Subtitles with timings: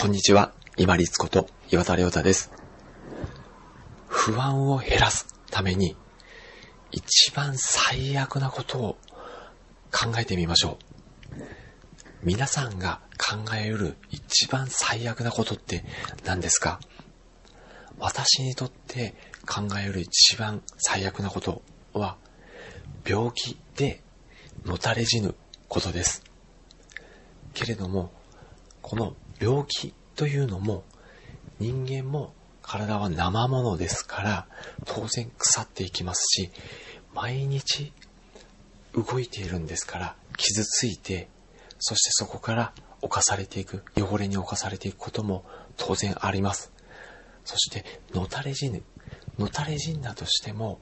[0.00, 2.50] こんにちは、今立こと岩田亮太です。
[4.08, 5.94] 不安を減らすために、
[6.90, 8.96] 一番最悪なことを
[9.92, 10.78] 考えてみましょ
[11.34, 11.44] う。
[12.22, 15.84] 皆さんが考えうる一番最悪なことって
[16.24, 16.80] 何ですか？
[17.98, 19.14] 私にとって
[19.46, 21.60] 考えうる一番最悪なこと
[21.92, 22.16] は、
[23.06, 24.02] 病気で
[24.64, 25.34] のたれ死ぬ
[25.68, 26.22] ことです。
[27.52, 28.18] けれども、
[28.82, 30.84] この病気というのも
[31.58, 34.46] 人間も体は生ものですから
[34.84, 36.50] 当然腐っていきますし
[37.14, 37.92] 毎日
[38.94, 41.28] 動いているんですから傷ついて
[41.78, 42.72] そしてそこから
[43.02, 45.44] 侵されていく汚れに侵されていくことも
[45.76, 46.72] 当然あります。
[47.44, 48.82] そしてのたれ死ぬ。
[49.38, 50.80] のたれ死んだとしても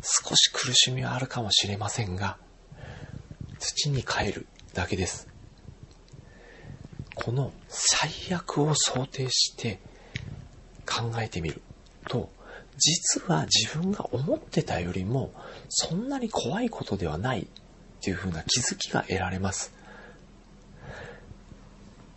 [0.00, 2.38] 少し苦しみはあるかもしれませんが
[3.58, 5.28] 土に帰るだけです。
[7.26, 9.80] この最悪を想定して
[10.88, 11.60] 考えてみる
[12.06, 12.30] と、
[12.78, 15.32] 実は自分が思ってたよりも
[15.68, 17.46] そんなに怖いことではないっ
[18.00, 19.72] ていう風な気づきが得られます。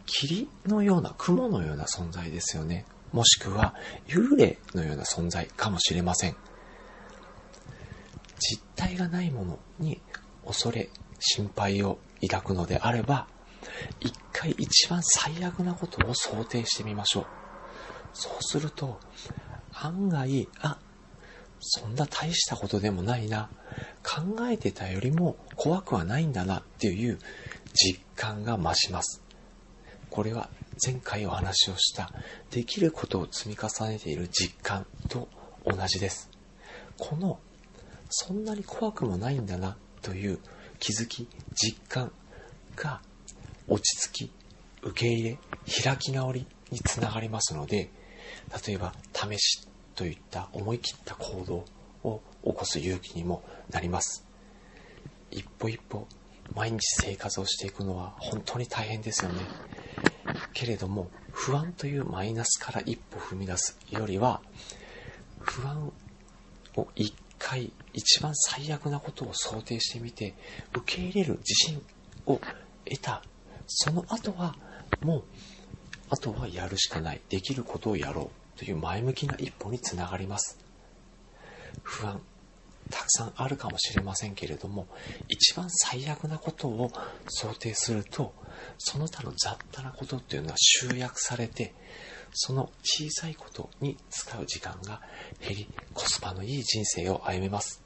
[0.06, 2.86] 霧のような雲のような存在ですよね。
[3.12, 3.74] もしくは
[4.08, 6.36] 幽霊のような存在かもしれません。
[8.38, 10.00] 実体がないものに
[10.46, 10.88] 恐れ、
[11.20, 13.26] 心配を抱くのであれば、
[14.00, 17.26] 一回一番最悪なことを想定してみましょう。
[18.14, 19.00] そうすると、
[19.74, 20.78] 案外、あ、
[21.60, 23.50] そんな大したことでもないな。
[24.04, 27.20] 考えてたよりも怖くはないんだなっていう
[27.74, 29.22] 実感が増します。
[30.10, 30.50] これは
[30.84, 32.14] 前回お話をした
[32.52, 35.28] できることを積み重ねている実感と
[35.66, 36.30] 同じです。
[36.98, 37.40] この
[38.10, 40.40] そんなに怖くもないんだなという
[40.80, 42.12] 気づき、実感
[42.76, 43.02] が
[43.70, 44.32] 落ち着き、
[44.82, 45.38] 受け入れ、
[45.84, 47.90] 開き直りにつながりますので、
[48.68, 51.66] 例えば試しといった思い切った行動
[52.04, 54.26] を起こす勇気にもなります。
[55.32, 56.08] 一歩一歩
[56.56, 59.42] 毎日生活をしていくのは本当に大変ですよね。
[60.54, 64.42] けれども不安というマイナスから一歩踏み出すよりは
[65.40, 65.92] 不安
[66.76, 70.34] を一回一番最悪なことを想定してみて
[70.74, 71.82] 受け入れる自信
[72.26, 72.40] を
[72.86, 73.24] 得た
[73.70, 74.56] その後は
[75.02, 75.24] もう
[76.10, 77.22] あとはやるしかない。
[77.30, 80.58] できることをやろうという前向きな一歩につながります。
[81.84, 82.22] 不安
[82.90, 84.88] たくさんあるかもしれませんけれども
[85.28, 86.92] 一番最悪なことを
[87.28, 88.34] 想定すると
[88.78, 91.74] その他の雑多なことっていうのは集約されて
[92.34, 95.02] その小さいことに使う時間が
[95.40, 97.84] 減りコスパのいい人生を歩めます。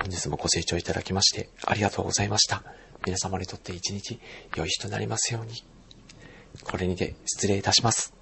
[0.00, 2.62] 本日もご清聴いただきましてありがとうございました。
[3.08, 4.20] 皆様にとって一日
[4.54, 5.64] 良い日となりますように。
[6.62, 8.17] これにて失礼いたします。